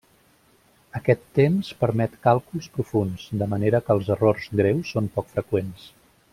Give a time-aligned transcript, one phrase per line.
[0.99, 5.89] Aquest temps permet càlculs profunds, de manera que els errors greus són poc freqüents.